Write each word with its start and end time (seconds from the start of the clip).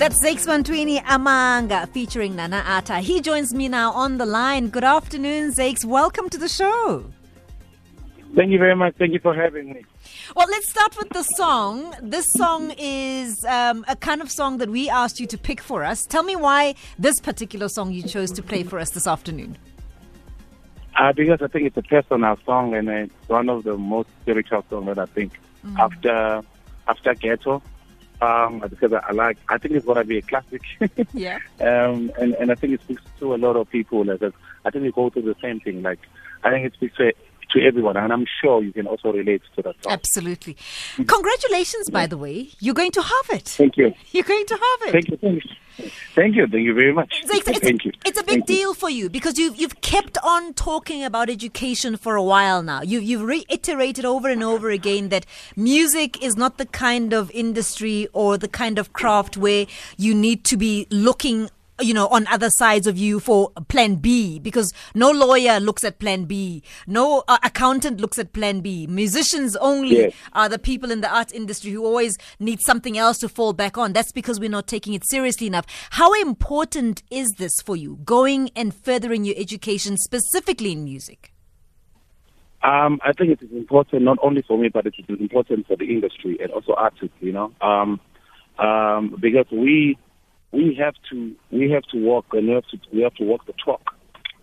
That's 0.00 0.24
Zakes 0.24 0.46
Bantwini 0.46 0.98
Amanga 1.04 1.86
featuring 1.90 2.34
Nana 2.34 2.62
Atta. 2.64 3.00
He 3.00 3.20
joins 3.20 3.52
me 3.52 3.68
now 3.68 3.92
on 3.92 4.16
the 4.16 4.24
line. 4.24 4.68
Good 4.68 4.82
afternoon, 4.82 5.52
Zakes. 5.52 5.84
Welcome 5.84 6.30
to 6.30 6.38
the 6.38 6.48
show. 6.48 7.04
Thank 8.34 8.50
you 8.50 8.58
very 8.58 8.74
much. 8.74 8.94
Thank 8.96 9.12
you 9.12 9.18
for 9.18 9.34
having 9.34 9.74
me. 9.74 9.84
Well, 10.34 10.46
let's 10.48 10.70
start 10.70 10.96
with 10.96 11.10
the 11.10 11.22
song. 11.22 11.94
This 12.00 12.26
song 12.38 12.72
is 12.78 13.44
um, 13.44 13.84
a 13.88 13.94
kind 13.94 14.22
of 14.22 14.30
song 14.30 14.56
that 14.56 14.70
we 14.70 14.88
asked 14.88 15.20
you 15.20 15.26
to 15.26 15.36
pick 15.36 15.60
for 15.60 15.84
us. 15.84 16.06
Tell 16.06 16.22
me 16.22 16.34
why 16.34 16.76
this 16.98 17.20
particular 17.20 17.68
song 17.68 17.92
you 17.92 18.02
chose 18.02 18.30
to 18.32 18.42
play 18.42 18.62
for 18.62 18.78
us 18.78 18.88
this 18.92 19.06
afternoon. 19.06 19.58
Uh, 20.98 21.12
because 21.12 21.42
I 21.42 21.48
think 21.48 21.66
it's 21.66 21.76
a 21.76 21.82
personal 21.82 22.38
song 22.46 22.74
and 22.74 22.88
it's 22.88 23.28
one 23.28 23.50
of 23.50 23.64
the 23.64 23.76
most 23.76 24.08
spiritual 24.22 24.64
songs 24.70 24.86
that 24.86 24.98
I 24.98 25.04
think 25.04 25.38
mm. 25.62 25.78
after 25.78 26.40
after 26.88 27.14
Ghetto. 27.16 27.62
Um, 28.22 28.62
I 28.62 28.68
because 28.68 28.92
I, 28.92 29.12
like, 29.12 29.38
I 29.48 29.58
think 29.58 29.74
it's 29.74 29.86
gonna 29.86 30.04
be 30.04 30.18
a 30.18 30.22
classic. 30.22 30.62
yeah. 31.14 31.38
Um, 31.60 32.12
and 32.18 32.34
and 32.34 32.50
I 32.50 32.54
think 32.54 32.74
it 32.74 32.82
speaks 32.82 33.02
to 33.20 33.34
a 33.34 33.36
lot 33.36 33.56
of 33.56 33.70
people. 33.70 34.04
Like, 34.04 34.22
I 34.64 34.70
think 34.70 34.84
we 34.84 34.92
go 34.92 35.10
through 35.10 35.22
the 35.22 35.36
same 35.40 35.60
thing. 35.60 35.82
Like, 35.82 36.00
I 36.44 36.50
think 36.50 36.66
it 36.66 36.74
speaks 36.74 36.96
to 36.96 37.12
to 37.52 37.60
everyone, 37.62 37.96
and 37.96 38.12
I'm 38.12 38.26
sure 38.40 38.62
you 38.62 38.72
can 38.72 38.86
also 38.86 39.12
relate 39.12 39.42
to 39.56 39.62
that. 39.62 39.76
Absolutely. 39.88 40.56
Congratulations, 40.96 41.90
by 41.90 42.06
the 42.06 42.16
way. 42.16 42.50
You're 42.60 42.74
going 42.74 42.92
to 42.92 43.02
Harvard. 43.02 43.44
Thank 43.44 43.76
you. 43.76 43.92
You're 44.12 44.24
going 44.24 44.46
to 44.46 44.58
Harvard. 44.60 44.92
Thank 44.92 45.08
you. 45.08 45.16
Thank 45.16 45.44
you. 45.44 45.50
Thank 46.14 46.36
you. 46.36 46.46
Thank 46.46 46.64
you 46.64 46.74
very 46.74 46.92
much. 46.92 47.20
It's, 47.22 47.48
it's, 47.48 47.58
Thank 47.60 47.84
you. 47.84 47.92
It's 48.04 48.18
a 48.18 48.24
big 48.24 48.40
Thank 48.40 48.46
deal 48.46 48.70
you. 48.70 48.74
for 48.74 48.90
you 48.90 49.08
because 49.08 49.38
you've 49.38 49.56
you've 49.56 49.80
kept 49.80 50.18
on 50.22 50.54
talking 50.54 51.04
about 51.04 51.30
education 51.30 51.96
for 51.96 52.16
a 52.16 52.22
while 52.22 52.62
now. 52.62 52.82
You 52.82 53.00
you've 53.00 53.22
reiterated 53.22 54.04
over 54.04 54.28
and 54.28 54.42
over 54.42 54.70
again 54.70 55.08
that 55.10 55.26
music 55.56 56.22
is 56.22 56.36
not 56.36 56.58
the 56.58 56.66
kind 56.66 57.12
of 57.12 57.30
industry 57.32 58.08
or 58.12 58.38
the 58.38 58.48
kind 58.48 58.78
of 58.78 58.92
craft 58.92 59.36
where 59.36 59.66
you 59.96 60.14
need 60.14 60.44
to 60.44 60.56
be 60.56 60.86
looking 60.90 61.50
you 61.80 61.94
know, 61.94 62.06
on 62.08 62.26
other 62.28 62.50
sides 62.50 62.86
of 62.86 62.96
you 62.98 63.20
for 63.20 63.50
plan 63.68 63.96
B 63.96 64.38
because 64.38 64.72
no 64.94 65.10
lawyer 65.10 65.60
looks 65.60 65.84
at 65.84 65.98
plan 65.98 66.24
B. 66.24 66.62
No 66.86 67.22
uh, 67.28 67.38
accountant 67.42 68.00
looks 68.00 68.18
at 68.18 68.32
plan 68.32 68.60
B. 68.60 68.86
Musicians 68.86 69.56
only 69.56 69.90
Yes. 69.96 70.12
are 70.32 70.48
the 70.48 70.58
people 70.58 70.90
in 70.90 71.00
the 71.00 71.12
arts 71.12 71.32
industry 71.32 71.70
who 71.70 71.84
always 71.84 72.16
need 72.38 72.60
something 72.60 72.96
else 72.96 73.18
to 73.18 73.28
fall 73.28 73.52
back 73.52 73.76
on. 73.78 73.92
That's 73.92 74.12
because 74.12 74.38
we're 74.38 74.50
not 74.50 74.66
taking 74.66 74.94
it 74.94 75.02
seriously 75.08 75.46
enough. 75.46 75.66
How 75.90 76.12
important 76.20 77.02
is 77.10 77.30
this 77.38 77.52
for 77.64 77.76
you, 77.76 77.98
going 78.04 78.50
and 78.54 78.74
furthering 78.74 79.24
your 79.24 79.34
education 79.38 79.96
specifically 79.96 80.72
in 80.72 80.84
music? 80.84 81.32
Um, 82.62 83.00
I 83.02 83.12
think 83.12 83.30
it 83.30 83.42
is 83.42 83.50
important 83.52 84.02
not 84.02 84.18
only 84.22 84.42
for 84.42 84.58
me, 84.58 84.68
but 84.68 84.86
it 84.86 84.94
is 84.98 85.06
important 85.08 85.66
for 85.66 85.76
the 85.76 85.86
industry 85.86 86.36
and 86.42 86.52
also 86.52 86.74
artists. 86.74 87.16
You 87.20 87.32
know, 87.32 87.52
um, 87.62 87.98
um, 88.58 89.16
because 89.18 89.46
we 89.50 89.96
we 90.52 90.74
have 90.80 90.94
to 91.10 91.34
we 91.50 91.70
have 91.70 91.84
to 91.84 91.98
walk 91.98 92.26
and 92.32 92.48
we 92.48 92.54
have 92.54 92.66
to 92.68 92.78
we 92.92 93.02
have 93.02 93.14
to 93.14 93.24
walk 93.24 93.46
the 93.46 93.54
talk, 93.64 93.94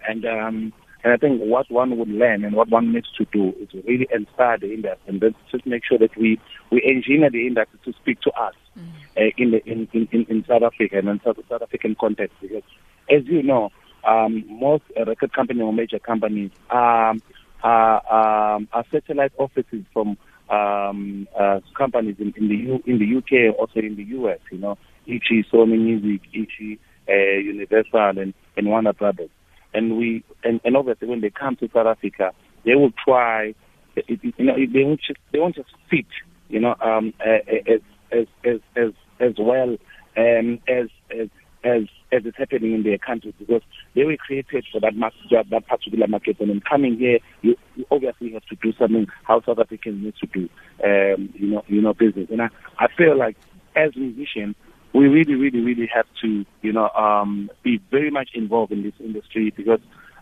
and 0.08 0.26
um, 0.26 0.74
and 1.04 1.14
I 1.14 1.18
think 1.18 1.42
what 1.42 1.70
one 1.70 1.98
would 1.98 2.10
learn 2.10 2.44
and 2.44 2.56
what 2.56 2.70
one 2.70 2.92
needs 2.94 3.08
to 3.18 3.26
do 3.32 3.54
is 3.60 3.70
to 3.70 3.82
really 3.88 4.08
inspire 4.14 4.58
the 4.58 4.74
industry 4.74 5.00
and 5.08 5.22
then 5.22 5.36
just 5.52 5.66
make 5.66 5.84
sure 5.86 5.98
that 5.98 6.16
we 6.18 6.40
we 6.72 6.82
engineer 6.84 7.30
the 7.30 7.48
industry 7.48 7.80
to 7.86 7.94
speak 7.94 8.22
to 8.22 8.32
us 8.32 8.54
uh, 8.78 9.22
in 9.38 9.52
the 9.52 9.64
in, 9.66 9.88
in, 9.94 10.26
in 10.30 10.46
South 10.48 10.64
Africa 10.64 10.98
and 10.98 11.10
in 11.10 11.22
South, 11.24 11.38
South 11.50 11.62
African 11.62 11.96
context. 12.00 12.36
Because 12.42 12.64
as 13.10 13.26
you 13.26 13.44
know, 13.44 13.72
um, 14.08 14.44
most 14.48 14.84
record 14.96 15.34
companies 15.34 15.64
or 15.64 15.74
major 15.74 16.00
companies 16.00 16.52
um, 16.72 17.22
are, 17.64 18.56
um, 18.56 18.68
are 18.72 18.86
satellite 18.92 19.34
offices 19.38 19.84
from 19.94 20.18
um, 20.50 21.28
uh, 21.38 21.60
companies 21.78 22.16
in, 22.20 22.34
in 22.38 22.48
the 22.48 22.56
U, 22.56 22.84
in 22.86 23.00
the 23.00 23.18
UK, 23.18 23.32
and 23.32 23.56
also 23.56 23.80
in 23.80 23.96
the 23.96 24.04
US. 24.04 24.40
You 24.52 24.60
know, 24.60 24.78
e.g. 25.08 25.44
Sony 25.52 25.80
Music, 25.80 26.22
e.g. 26.34 26.80
Uh, 27.10 27.14
Universal, 27.14 28.20
and, 28.20 28.34
and 28.56 28.68
Warner 28.68 28.94
Brothers. 28.94 29.30
And 29.74 29.98
we 29.98 30.24
and, 30.44 30.60
and 30.64 30.76
obviously 30.78 31.08
when 31.08 31.22
they 31.22 31.30
come 31.30 31.56
to 31.58 31.70
South 31.74 31.88
Africa, 31.88 32.32
they 32.66 32.76
will 32.76 32.92
try. 33.04 33.54
It, 33.96 34.20
you 34.24 34.46
know, 34.46 34.56
they 34.56 34.84
won't 34.84 35.02
just 35.02 35.20
they 35.32 35.40
won't 35.40 35.56
just 35.56 35.70
fit. 35.90 36.06
You 36.50 36.60
know, 36.60 36.76
um, 36.82 37.14
uh, 37.20 37.40
as 37.68 37.82
as 38.12 38.28
as 38.46 38.60
as 38.76 38.92
as 39.20 39.34
well 39.38 39.78
um, 40.18 40.60
as 40.68 40.88
as 41.12 41.30
as 41.64 41.84
as 42.12 42.22
it's 42.26 42.38
happening 42.38 42.74
in 42.74 42.84
their 42.84 42.98
countries 42.98 43.34
because 43.38 43.62
they 43.96 44.04
were 44.04 44.18
created 44.18 44.66
for 44.72 44.80
that 44.80 44.96
market, 44.96 45.20
that, 45.32 45.50
that 45.50 45.68
particular 45.68 46.08
market. 46.08 46.40
And 46.40 46.50
in 46.50 46.62
coming 46.62 46.98
here, 46.98 47.20
you, 47.42 47.56
you 47.76 47.86
obviously 47.92 48.32
have 48.34 48.46
to 48.46 48.56
do 48.56 48.72
something 48.80 49.08
how 49.24 49.42
South 49.42 49.60
Africans 49.60 50.04
need 50.04 50.14
to 50.22 50.28
do, 50.28 50.50
um, 50.84 51.30
you 51.34 51.48
know, 51.48 51.64
you 51.68 51.82
know, 51.82 51.94
business. 51.94 52.30
And 52.32 52.42
I, 52.42 52.50
I 52.80 52.88
feel 52.98 53.18
like 53.18 53.36
as 53.76 53.96
musicians, 53.96 54.56
we 54.94 55.08
really, 55.08 55.36
really, 55.36 55.60
really 55.60 55.90
have 55.94 56.06
to, 56.22 56.46
you 56.62 56.74
know, 56.74 56.90
um, 56.90 57.50
be 57.64 57.80
very 57.92 58.10
much 58.10 58.30
involved 58.34 58.72
in 58.72 58.84
this 58.84 58.94
industry 59.00 59.54
because 59.56 59.80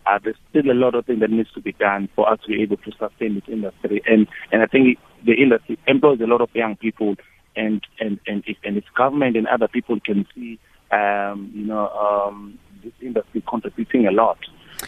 uh, 0.08 0.20
there's 0.24 0.36
still 0.50 0.72
a 0.72 0.74
lot 0.74 0.96
of 0.96 1.06
things 1.06 1.20
that 1.20 1.30
needs 1.30 1.52
to 1.54 1.62
be 1.62 1.72
done 1.74 2.10
for 2.16 2.30
us 2.32 2.40
to 2.42 2.50
be 2.50 2.62
able 2.62 2.78
to 2.78 2.92
sustain 2.92 3.36
this 3.36 3.44
industry. 3.48 4.02
And 4.06 4.28
and 4.52 4.62
I 4.62 4.68
think 4.68 5.00
the 5.26 5.34
industry 5.34 5.80
employs 5.88 6.22
a 6.22 6.28
lot 6.28 6.42
of 6.42 6.50
young 6.54 6.76
people, 6.76 7.16
and 7.56 7.82
and 8.00 8.20
and 8.28 8.44
if, 8.46 8.58
and 8.64 8.78
if 8.78 8.84
government 8.96 9.38
and 9.38 9.48
other 9.48 9.68
people 9.68 10.00
can 10.00 10.26
see, 10.36 10.60
um, 10.92 11.52
you 11.54 11.66
know, 11.66 11.90
um, 11.90 12.60
this 12.84 12.94
industry 13.02 13.44
contributing 13.48 14.08
a 14.08 14.12
lot. 14.12 14.38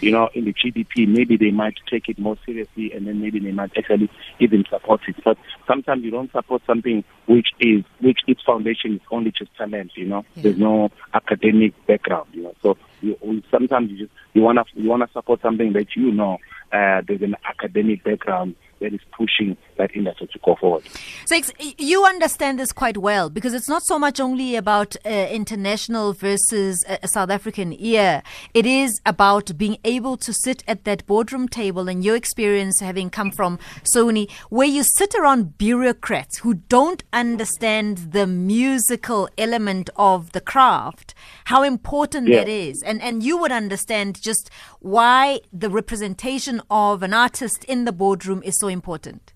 You 0.01 0.11
know, 0.11 0.29
in 0.33 0.45
the 0.45 0.53
GDP, 0.53 1.07
maybe 1.07 1.37
they 1.37 1.51
might 1.51 1.75
take 1.89 2.07
it 2.07 2.19
more 2.19 2.37
seriously, 2.45 2.91
and 2.93 3.07
then 3.07 3.19
maybe 3.21 3.39
they 3.39 3.51
might 3.51 3.71
actually 3.77 4.09
even 4.39 4.63
support 4.69 5.01
it. 5.07 5.15
But 5.23 5.37
sometimes 5.65 6.03
you 6.03 6.11
don't 6.11 6.31
support 6.31 6.61
something 6.67 7.03
which 7.27 7.47
is 7.59 7.83
which 7.99 8.19
its 8.27 8.41
foundation 8.43 8.95
is 8.95 9.01
only 9.11 9.31
just 9.31 9.55
talent. 9.55 9.91
You 9.95 10.05
know, 10.05 10.25
Yeah. 10.35 10.43
there's 10.43 10.57
no 10.57 10.91
academic 11.13 11.73
background. 11.87 12.27
You 12.33 12.43
know, 12.43 12.53
so 12.61 12.77
you, 13.01 13.17
sometimes 13.49 13.91
you 13.91 13.97
just 13.97 14.11
you 14.33 14.41
wanna 14.41 14.65
you 14.75 14.89
wanna 14.89 15.07
support 15.13 15.41
something 15.41 15.73
that 15.73 15.95
you 15.95 16.11
know 16.11 16.37
uh, 16.71 17.01
there's 17.07 17.21
an 17.21 17.35
academic 17.47 18.03
background 18.03 18.55
that 18.79 18.93
is 18.93 18.99
pushing 19.15 19.57
that 19.77 19.95
industry 19.95 20.27
to 20.33 20.39
go 20.43 20.55
forward. 20.55 20.83
So 21.25 21.35
ex- 21.35 21.51
you 21.77 22.05
understand 22.05 22.59
this 22.59 22.71
quite 22.71 22.97
well 22.97 23.29
because 23.29 23.53
it's 23.53 23.69
not 23.69 23.83
so 23.83 23.99
much 23.99 24.19
only 24.19 24.55
about 24.55 24.95
uh, 25.05 25.09
international 25.09 26.13
versus 26.13 26.83
uh, 26.87 27.05
South 27.07 27.29
African 27.29 27.73
ear. 27.73 28.23
It 28.53 28.65
is 28.65 28.99
about 29.05 29.57
being 29.57 29.77
able 29.83 30.17
to 30.17 30.33
sit 30.33 30.63
at 30.67 30.83
that 30.85 31.05
boardroom 31.05 31.47
table 31.47 31.87
and 31.87 32.03
your 32.03 32.15
experience 32.15 32.79
having 32.79 33.09
come 33.09 33.31
from 33.31 33.57
Sony 33.95 34.29
where 34.49 34.67
you 34.67 34.83
sit 34.83 35.13
around 35.15 35.57
bureaucrats 35.57 36.39
who 36.39 36.55
don't 36.55 37.03
understand 37.13 37.97
the 38.11 38.25
musical 38.27 39.29
element 39.37 39.89
of 39.95 40.31
the 40.31 40.41
craft, 40.41 41.13
how 41.45 41.63
important 41.63 42.27
Yeah. 42.27 42.39
that 42.39 42.49
is. 42.49 42.81
And, 42.83 43.01
and 43.01 43.23
you 43.23 43.37
would 43.37 43.51
understand 43.51 44.21
just 44.21 44.49
why 44.79 45.39
the 45.53 45.69
representation 45.69 46.61
of 46.69 47.03
an 47.03 47.13
artist 47.13 47.63
in 47.65 47.85
the 47.85 47.91
boardroom 47.91 48.41
is 48.43 48.59
so 48.59 48.66
important. 48.67 49.33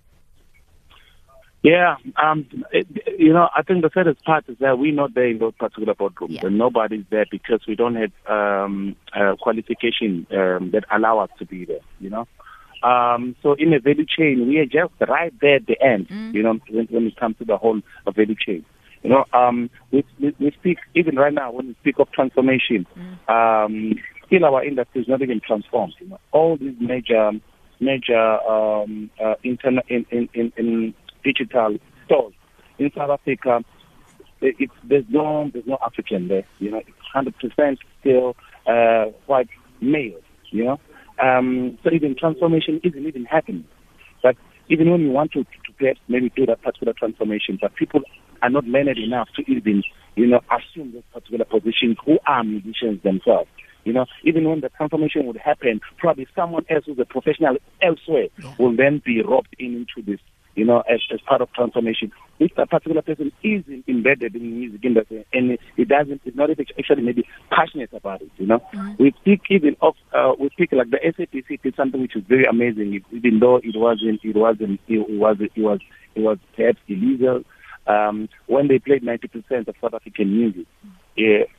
Yeah, 1.64 1.98
um, 2.22 2.48
it, 2.72 2.88
you 3.20 3.32
know, 3.32 3.48
I 3.56 3.62
think 3.62 3.84
the 3.84 3.92
saddest 3.94 4.24
part 4.26 4.46
is 4.50 4.58
that 4.60 4.80
we're 4.80 4.94
not 4.94 5.14
there 5.14 5.28
in 5.28 5.38
those 5.38 5.54
particular 5.54 5.94
boardrooms, 5.94 6.32
Yeah. 6.32 6.48
and 6.48 6.58
nobody's 6.58 7.06
there 7.12 7.26
because 7.30 7.62
we 7.68 7.76
don't 7.76 7.96
have 7.96 8.12
um, 8.28 8.96
uh, 9.16 9.36
qualification 9.40 10.26
um, 10.32 10.72
that 10.72 10.86
allow 10.92 11.20
us 11.20 11.30
to 11.38 11.46
be 11.46 11.66
there. 11.66 11.82
You 12.00 12.10
know, 12.10 12.28
um, 12.82 13.36
so 13.44 13.54
in 13.54 13.70
the 13.70 13.80
value 13.80 14.08
chain, 14.08 14.48
we 14.48 14.58
are 14.58 14.66
just 14.66 14.94
right 15.08 15.34
there 15.40 15.58
at 15.58 15.68
the 15.68 15.80
end. 15.80 16.08
You 16.10 16.42
know, 16.42 16.60
when, 16.68 16.88
when 16.90 17.06
it 17.06 17.16
comes 17.18 17.38
to 17.38 17.46
the 17.46 17.58
whole 17.58 17.80
of 18.08 18.16
value 18.16 18.36
chain. 18.36 18.66
You 19.04 19.12
know, 19.12 19.26
um, 19.34 19.70
we, 19.92 20.04
we 20.20 20.34
we 20.40 20.52
speak 20.52 20.80
even 20.96 21.16
right 21.16 21.34
now 21.34 21.52
when 21.52 21.68
we 21.68 21.76
speak 21.82 22.00
of 22.00 22.12
transformation. 22.12 22.88
Um, 23.28 24.00
still, 24.26 24.46
our 24.46 24.64
industry 24.64 25.02
is 25.02 25.08
not 25.08 25.22
even 25.22 25.42
transformed. 25.46 25.94
You 26.00 26.10
know, 26.10 26.20
all 26.32 26.58
these 26.58 26.76
major 26.80 27.32
major 27.82 28.40
um, 28.48 29.10
uh, 29.24 29.36
internet 29.44 29.86
in, 29.90 30.06
in, 30.12 30.30
in, 30.34 30.54
in 30.58 30.94
digital 31.24 31.78
stores 32.06 32.34
in 32.80 32.92
South 32.96 33.10
Africa. 33.10 33.64
it- 34.42 34.56
It's 34.60 34.74
there's 34.84 35.06
no 35.10 35.50
there's 35.54 35.66
no 35.68 35.78
African 35.86 36.28
there. 36.28 36.46
You 36.60 36.72
know, 36.72 36.78
it's 36.80 36.90
hundred 37.14 37.36
percent 37.40 37.80
still 38.00 38.36
uh, 38.68 39.06
white 39.28 39.50
male. 39.82 40.20
You 40.52 40.66
know, 40.66 40.80
um, 41.22 41.78
so 41.84 41.92
even 41.92 42.16
transformation 42.18 42.80
isn't 42.84 43.06
even 43.06 43.26
happening. 43.26 43.66
But 44.24 44.36
even 44.70 44.90
when 44.92 45.02
you 45.02 45.10
want 45.10 45.32
to, 45.34 45.44
to 45.44 45.74
perhaps 45.78 46.00
maybe 46.08 46.30
do 46.36 46.46
that 46.46 46.62
particular 46.62 46.94
transformation, 46.94 47.58
but 47.62 47.76
people 47.76 48.02
are 48.42 48.50
not 48.50 48.66
learned 48.66 48.98
enough 48.98 49.30
to 49.36 49.44
even, 49.52 49.84
you 50.16 50.28
know, 50.28 50.42
assume 50.52 50.92
those 50.94 51.04
particular 51.14 51.46
positions 51.46 51.98
who 52.06 52.20
are 52.28 52.44
musicians 52.44 53.02
themselves. 53.04 53.50
You 53.84 53.94
know, 53.94 54.06
even 54.24 54.48
when 54.48 54.62
the 54.62 54.70
transformation 54.70 55.26
would 55.26 55.38
happen, 55.38 55.82
probably 55.98 56.28
someone 56.36 56.66
else 56.70 56.86
who's 56.86 57.00
a 57.00 57.06
professional 57.06 57.58
elsewhere 57.82 58.28
will 58.60 58.76
then 58.76 59.02
be 59.04 59.22
roped 59.22 59.56
in 59.58 59.74
into 59.76 60.06
this, 60.06 60.20
you 60.56 60.66
know, 60.66 60.82
as, 60.82 61.00
as 61.12 61.20
part 61.22 61.42
of 61.42 61.52
transformation. 61.54 62.12
If 62.40 62.54
that 62.56 62.70
particular 62.70 63.02
person 63.02 63.32
is 63.44 63.64
embedded 63.88 64.36
in 64.36 64.42
the 64.42 64.50
music 64.50 64.86
industry 64.86 65.26
and 65.34 65.58
it 65.78 65.88
doesn't, 65.88 66.22
it's 66.26 66.38
not 66.38 66.50
actually 66.52 67.02
maybe 67.02 67.28
passionate 67.50 67.92
about 67.94 68.22
it, 68.22 68.30
you 68.38 68.46
know. 68.46 68.62
We 69.00 69.14
speak 69.22 69.42
even 69.50 69.76
of, 69.82 69.96
uh, 70.14 70.34
we 70.40 70.50
speak 70.50 70.72
like 70.74 70.92
the 70.92 70.98
SABC 70.98 71.62
did 71.62 71.76
something 71.76 72.02
which 72.02 72.16
is 72.16 72.24
very 72.28 72.46
amazing, 72.46 73.04
even 73.12 73.40
though 73.40 73.58
it 73.58 73.76
wasn't, 73.76 74.24
it 74.24 74.36
wasn't, 74.36 74.80
it 74.88 75.10
was, 75.10 75.38
it 75.40 75.60
was, 75.60 75.80
it 76.14 76.22
was 76.22 76.38
perhaps 76.56 76.80
illegal. 76.88 77.44
Um, 77.88 78.30
when 78.46 78.68
they 78.68 78.78
played 78.78 79.02
90% 79.04 79.68
of 79.68 79.76
South 79.82 79.96
African 79.96 80.32
music, 80.32 80.68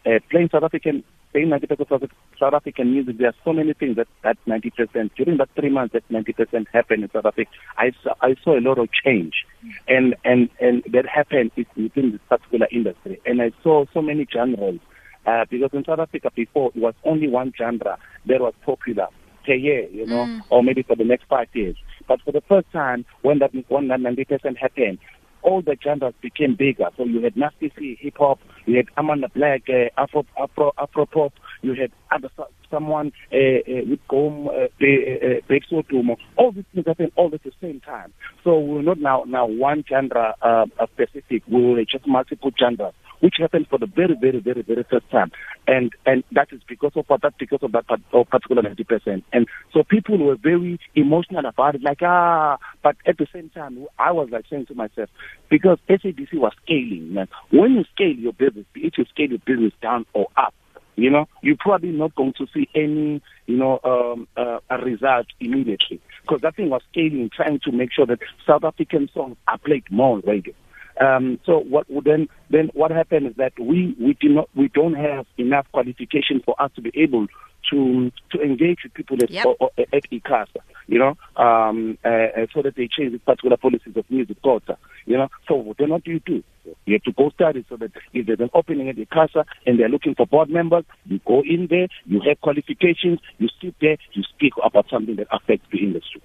uh, 0.07 0.19
playing 0.31 0.51
South 0.51 0.63
African 0.63 1.03
playing 1.33 1.49
90% 1.49 1.91
of 1.91 2.11
South 2.39 2.55
African 2.55 2.93
music, 2.93 3.19
there 3.19 3.29
are 3.29 3.35
so 3.45 3.53
many 3.53 3.73
things 3.73 3.97
that 3.97 4.09
that 4.23 4.37
90%, 4.47 5.11
during 5.17 5.39
that 5.39 5.49
three 5.55 5.71
months 5.71 5.95
that 5.95 6.09
90% 6.09 6.67
happened 6.73 7.05
in 7.05 7.11
South 7.11 7.27
Africa, 7.27 7.51
I 7.79 7.93
saw, 8.03 8.15
I 8.21 8.35
saw 8.45 8.59
a 8.59 8.61
lot 8.61 8.79
of 8.79 8.89
change. 9.05 9.45
And, 9.89 10.15
and, 10.25 10.49
and 10.61 10.83
that 10.93 11.07
happened 11.07 11.53
within 11.57 12.13
this 12.13 12.21
particular 12.29 12.69
industry. 12.71 13.21
And 13.27 13.41
I 13.41 13.53
saw 13.63 13.85
so 13.93 14.03
many 14.03 14.27
genres. 14.33 14.81
Uh, 15.25 15.45
because 15.49 15.71
in 15.73 15.85
South 15.85 16.01
Africa 16.01 16.33
before, 16.35 16.73
it 16.75 16.81
was 16.81 16.95
only 17.05 17.29
one 17.29 17.53
genre 17.57 17.97
that 18.27 18.41
was 18.41 18.53
popular 18.67 19.07
per 19.47 19.55
year, 19.55 19.89
you 19.91 20.05
know, 20.05 20.25
mm. 20.25 20.41
or 20.51 20.65
maybe 20.65 20.83
for 20.83 20.97
the 20.97 21.05
next 21.05 21.27
five 21.29 21.47
years. 21.53 21.77
But 22.09 22.21
for 22.23 22.33
the 22.33 22.41
first 22.49 22.71
time, 22.73 23.05
when 23.23 23.39
that, 23.39 23.53
when 23.69 23.87
that 23.87 24.01
90% 24.01 24.57
happened, 24.57 24.99
all 25.43 25.63
the 25.63 25.77
genres 25.83 26.15
became 26.21 26.55
bigger. 26.57 26.89
So 26.97 27.05
you 27.05 27.23
had 27.23 27.37
Nasty 27.37 27.73
C, 27.79 27.97
hip 28.01 28.15
hop, 28.19 28.39
you 28.67 28.77
had 28.77 28.87
Amanda 28.97 29.29
Black, 29.29 29.63
uh, 29.69 29.89
Afro, 30.01 30.25
Afro, 30.41 30.73
Afro 30.79 31.07
pop, 31.07 31.33
you 31.63 31.75
had 31.75 31.93
other 32.11 32.31
someone 32.71 33.13
uh, 33.33 33.37
uh, 33.37 33.85
with 33.89 34.01
Gqom, 34.09 34.49
uh, 34.49 35.41
Breakthrough 35.47 35.83
Tumo. 35.83 36.17
All 36.37 36.53
these 36.53 36.65
things 36.75 36.87
happen 36.87 37.13
all 37.17 37.31
at 37.35 37.43
the 37.43 37.53
same 37.61 37.81
time. 37.81 38.13
So 38.43 38.59
we're 38.59 38.83
not 38.83 38.99
now 38.99 39.25
now 39.27 39.47
one 39.47 39.85
genre 39.89 40.35
uh, 40.41 40.67
specific. 40.93 41.43
We're 41.47 41.85
just 41.85 42.07
multiple 42.07 42.51
genres 42.59 42.95
which 43.23 43.37
happened 43.39 43.69
for 43.71 43.79
the 43.79 43.87
very, 43.87 44.17
very, 44.21 44.41
very, 44.41 44.63
very 44.63 44.85
first 44.91 45.09
time. 45.11 45.31
And 45.67 45.93
and 46.05 46.25
that 46.33 46.49
is 46.53 46.61
because 46.69 46.93
of 46.97 47.07
that 47.09 47.35
because 47.39 47.63
of 47.63 47.73
that 47.73 47.85
of 48.13 48.29
particular 48.29 48.63
ninety 48.63 48.85
percent. 48.85 49.25
And 49.33 49.47
so 49.73 49.85
people 49.85 50.19
were 50.19 50.37
very 50.37 50.81
emotional 50.95 51.47
about 51.47 51.77
it, 51.77 51.83
like 51.83 52.03
ah. 52.03 52.59
But 52.83 52.97
at 53.07 53.19
the 53.19 53.29
same 53.33 53.49
time, 53.51 53.87
I 53.99 54.11
was 54.11 54.29
like 54.31 54.45
saying 54.51 54.67
to 54.67 54.75
myself, 54.75 55.09
because 55.49 55.79
SABC 55.89 56.35
was 56.35 56.53
scaling. 56.65 57.15
Man. 57.15 57.29
When 57.51 57.73
you 57.73 57.85
scale 57.95 58.17
your 58.17 58.33
business, 58.33 58.67
if 58.75 58.99
you 58.99 59.05
scale 59.05 59.31
your 59.31 59.39
business 59.39 59.73
down 59.81 60.05
or 60.15 60.27
up, 60.37 60.53
you 60.97 61.11
know, 61.11 61.29
you're 61.43 61.57
probably 61.59 61.91
not 61.91 62.15
going 62.15 62.35
to 62.35 62.47
see 62.53 62.69
any, 62.75 63.23
you 63.47 63.57
know, 63.57 63.81
um, 63.85 64.29
uh, 64.37 64.59
a 64.69 64.79
result 64.79 65.27
immediately 65.41 66.01
because 66.23 66.41
that 66.43 66.57
thing 66.57 66.71
was 66.71 66.83
scaling, 66.91 67.31
trying 67.35 67.61
to 67.61 67.73
make 67.73 67.93
sure 67.93 68.07
that 68.07 68.19
South 68.47 68.65
African 68.65 69.09
songs 69.15 69.37
are 69.49 69.59
played 69.59 69.85
more 69.91 70.17
on 70.17 70.23
radio. 70.27 70.55
Um, 71.01 71.39
so 71.45 71.59
what 71.59 71.87
then 72.05 72.29
then 72.51 72.71
what 72.75 72.91
happened 72.91 73.27
is 73.27 73.37
that 73.37 73.53
we 73.59 73.97
we 73.99 74.17
do 74.21 74.29
not 74.29 74.49
we 74.55 74.69
don't 74.69 74.95
have 74.95 75.27
enough 75.39 75.67
qualification 75.73 76.43
for 76.45 76.61
us 76.61 76.71
to 76.77 76.83
be 76.83 76.91
able 76.95 77.27
to 77.71 78.13
to 78.31 78.43
engage 78.43 78.79
with 78.83 78.95
people 78.95 79.17
at, 79.23 79.31
yep. 79.31 79.47
or, 79.47 79.57
or, 79.61 79.71
at 79.79 80.11
ICASA, 80.11 80.59
you 80.87 80.99
know, 80.99 81.17
um, 81.43 81.99
uh, 82.05 82.09
uh, 82.09 82.47
so 82.53 82.63
that 82.63 82.75
they 82.77 82.89
change 82.89 83.13
the 83.13 83.19
particular 83.19 83.57
policies 83.57 83.97
of 83.97 84.05
music 84.11 84.41
quota, 84.43 84.77
you 85.07 85.17
know. 85.17 85.29
So 85.49 85.75
then 85.79 85.91
what 85.91 86.05
do 86.05 86.11
you 86.11 86.21
do? 86.21 86.43
You 86.87 86.95
have 86.95 87.03
to 87.03 87.13
go 87.13 87.31
study 87.31 87.65
so 87.69 87.77
that 87.77 87.93
if 88.13 88.27
there's 88.27 88.41
an 88.41 88.51
opening 88.55 88.89
at 88.89 88.97
ICASA 88.97 89.45
and 89.67 89.79
they're 89.79 89.89
looking 89.89 90.15
for 90.15 90.27
board 90.27 90.51
members, 90.51 90.85
you 91.07 91.21
go 91.27 91.43
in 91.43 91.67
there, 91.69 91.89
you 92.05 92.21
have 92.27 92.41
qualifications, 92.41 93.19
you 93.39 93.49
sit 93.61 93.75
there, 93.81 93.97
you 94.13 94.23
speak 94.23 94.53
about 94.63 94.87
something 94.91 95.17
that 95.17 95.29
affects 95.33 95.67
the 95.73 95.79
industry. 95.79 96.23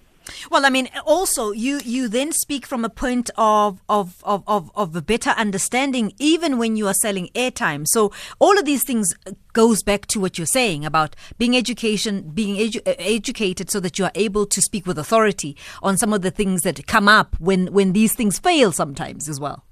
Well, 0.51 0.65
I 0.65 0.69
mean, 0.69 0.89
also 1.05 1.51
you 1.51 1.79
you 1.83 2.07
then 2.07 2.31
speak 2.31 2.65
from 2.65 2.83
a 2.85 2.89
point 2.89 3.29
of 3.37 3.81
of 3.89 4.21
of 4.23 4.43
of, 4.47 4.71
of 4.75 4.95
a 4.95 5.01
better 5.01 5.31
understanding, 5.31 6.13
even 6.19 6.57
when 6.57 6.75
you 6.75 6.87
are 6.87 6.93
selling 6.93 7.29
airtime. 7.35 7.85
So 7.87 8.11
all 8.39 8.57
of 8.57 8.65
these 8.65 8.83
things 8.83 9.15
uh, 9.25 9.31
goes 9.53 9.83
back 9.83 10.05
to 10.07 10.19
what 10.19 10.37
you're 10.37 10.45
saying 10.47 10.85
about 10.85 11.15
being 11.37 11.55
education, 11.55 12.29
being 12.33 12.55
edu- 12.55 12.87
uh, 12.87 12.95
educated, 12.99 13.69
so 13.69 13.79
that 13.79 13.97
you 13.99 14.05
are 14.05 14.11
able 14.15 14.45
to 14.45 14.61
speak 14.61 14.85
with 14.85 14.97
authority 14.97 15.55
on 15.81 15.97
some 15.97 16.13
of 16.13 16.21
the 16.21 16.31
things 16.31 16.61
that 16.61 16.85
come 16.87 17.07
up 17.07 17.35
when 17.39 17.73
when 17.73 17.93
these 17.93 18.13
things 18.13 18.39
fail 18.39 18.71
sometimes 18.71 19.29
as 19.29 19.39
well. 19.39 19.63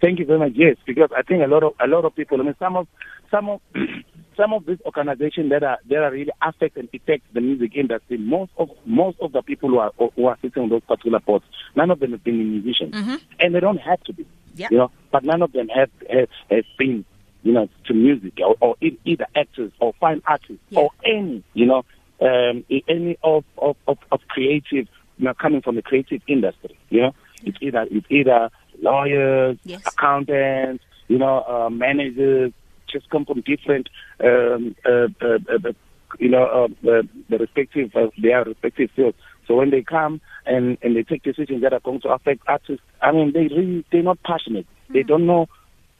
Thank 0.00 0.18
you 0.18 0.24
very 0.24 0.38
much. 0.38 0.52
Yes, 0.54 0.76
because 0.86 1.10
I 1.16 1.22
think 1.22 1.42
a 1.42 1.46
lot 1.46 1.62
of 1.62 1.74
a 1.78 1.86
lot 1.86 2.04
of 2.04 2.14
people. 2.14 2.40
I 2.40 2.44
mean, 2.44 2.56
some 2.58 2.76
of 2.76 2.88
some 3.30 3.48
of 3.50 3.60
some 4.36 4.52
of 4.52 4.66
these 4.66 4.78
organizations 4.86 5.50
that 5.50 5.62
are 5.62 5.78
that 5.88 5.98
are 5.98 6.10
really 6.10 6.32
affect 6.42 6.76
and 6.76 6.88
affect 6.94 7.22
the 7.34 7.40
music 7.40 7.76
industry. 7.76 8.18
Most 8.18 8.52
of 8.58 8.70
most 8.86 9.18
of 9.20 9.32
the 9.32 9.42
people 9.42 9.68
who 9.68 9.78
are 9.78 9.92
who 10.16 10.26
are 10.26 10.38
sitting 10.42 10.64
on 10.64 10.68
those 10.68 10.82
particular 10.82 11.20
boards, 11.20 11.44
none 11.74 11.90
of 11.90 12.00
them 12.00 12.12
have 12.12 12.24
been 12.24 12.62
musicians, 12.62 12.94
mm-hmm. 12.94 13.16
and 13.38 13.54
they 13.54 13.60
don't 13.60 13.78
have 13.78 14.02
to 14.04 14.12
be. 14.12 14.26
Yep. 14.56 14.70
You 14.72 14.78
know, 14.78 14.90
but 15.12 15.24
none 15.24 15.42
of 15.42 15.52
them 15.52 15.68
have 15.68 15.90
have, 16.08 16.28
have 16.50 16.64
been 16.78 17.04
you 17.42 17.52
know 17.52 17.68
to 17.86 17.94
music 17.94 18.38
or, 18.44 18.56
or 18.60 18.76
either 18.80 19.26
actors 19.34 19.72
or 19.80 19.94
fine 20.00 20.22
artists 20.26 20.62
or 20.74 20.90
any 21.04 21.42
you 21.54 21.66
know 21.66 21.84
um, 22.20 22.64
any 22.88 23.16
of 23.22 23.44
of, 23.58 23.76
of, 23.86 23.98
of 24.10 24.20
creative 24.28 24.88
you 25.20 25.26
know, 25.26 25.34
coming 25.34 25.60
from 25.60 25.76
the 25.76 25.82
creative 25.82 26.22
industry. 26.26 26.76
You 26.88 27.02
know, 27.02 27.14
it's 27.44 27.58
either 27.60 27.86
it's 27.90 28.06
either 28.10 28.50
lawyers, 28.80 29.58
yes. 29.64 29.82
accountants, 29.86 30.82
you 31.08 31.18
know, 31.18 31.44
uh, 31.46 31.70
managers, 31.70 32.52
just 32.90 33.08
come 33.10 33.24
from 33.24 33.42
different, 33.42 33.88
um, 34.22 34.74
uh, 34.84 35.08
uh, 35.20 35.38
uh, 35.48 35.72
you 36.18 36.28
know, 36.28 36.44
uh, 36.44 36.68
the, 36.82 37.08
the 37.28 37.38
respective, 37.38 37.94
uh, 37.94 38.08
their 38.20 38.44
respective 38.44 38.90
fields. 38.96 39.16
So 39.46 39.56
when 39.56 39.70
they 39.70 39.82
come 39.82 40.20
and, 40.46 40.78
and 40.82 40.96
they 40.96 41.02
take 41.02 41.22
decisions 41.22 41.62
that 41.62 41.72
are 41.72 41.80
going 41.80 42.00
to 42.02 42.08
affect 42.08 42.42
artists, 42.46 42.84
I 43.00 43.12
mean, 43.12 43.32
they 43.32 43.48
really, 43.54 43.84
they're 43.90 44.02
not 44.02 44.22
passionate. 44.22 44.66
Mm-hmm. 44.66 44.94
They 44.94 45.02
don't 45.02 45.26
know 45.26 45.48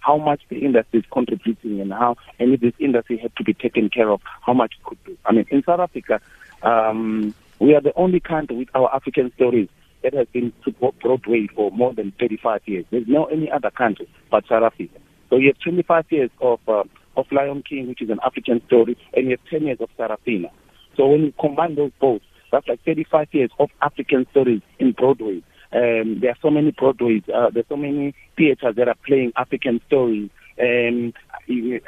how 0.01 0.17
much 0.17 0.41
the 0.49 0.59
industry 0.59 1.01
is 1.01 1.07
contributing 1.13 1.81
and 1.81 1.93
how, 1.93 2.17
and 2.39 2.55
if 2.55 2.61
this 2.61 2.73
industry 2.79 3.19
had 3.19 3.35
to 3.37 3.45
be 3.45 3.55
taken 3.55 3.91
care 3.91 4.11
of, 4.11 4.21
how 4.41 4.53
much 4.53 4.75
it 4.79 4.85
could 4.85 5.05
do. 5.05 5.17
I 5.27 5.33
mean, 5.33 5.47
in 5.51 5.63
South 5.63 5.81
Africa, 5.81 6.21
um, 6.63 7.35
we 7.59 7.75
are 7.75 7.81
the 7.81 7.95
only 7.95 8.21
country 8.21 8.57
with 8.57 8.69
our 8.75 8.95
African 8.95 9.33
stories 9.35 9.69
that 10.03 10.15
has 10.15 10.27
been 10.29 10.53
to 10.65 10.73
Broadway 11.03 11.47
for 11.55 11.71
more 11.71 11.93
than 11.93 12.13
35 12.19 12.63
years. 12.65 12.87
There's 12.91 13.07
no 13.07 13.27
any 13.27 13.51
other 13.51 13.71
country 13.71 14.09
but 14.31 14.47
South 14.49 14.63
Africa. 14.63 14.99
So 15.31 15.37
you 15.37 15.49
have 15.49 15.59
25 15.61 16.07
years 16.11 16.31
of 16.41 16.61
uh, 16.69 16.85
of 17.17 17.27
Lion 17.33 17.63
King, 17.69 17.89
which 17.89 18.03
is 18.03 18.11
an 18.11 18.19
African 18.25 18.61
story, 18.67 18.97
and 19.15 19.27
you 19.27 19.31
have 19.31 19.51
10 19.51 19.67
years 19.67 19.79
of 19.81 19.89
Sarafina. 19.99 20.51
So 20.97 21.07
when 21.07 21.23
you 21.25 21.35
combine 21.41 21.77
those 21.77 21.93
both, 22.01 22.23
that's 22.53 22.67
like 22.69 22.85
35 22.85 23.29
years 23.33 23.51
of 23.59 23.71
African 23.83 24.27
stories 24.31 24.63
in 24.79 24.93
Broadway. 24.93 25.43
Um, 25.73 26.19
there 26.21 26.31
are 26.31 26.39
so 26.43 26.51
many 26.51 26.73
Broadways, 26.73 27.23
uh, 27.33 27.51
there's 27.51 27.69
so 27.69 27.77
many 27.77 28.15
theaters 28.37 28.75
that 28.77 28.89
are 28.89 28.97
playing 29.07 29.33
African 29.37 29.81
stories. 29.87 30.31
And 30.59 31.15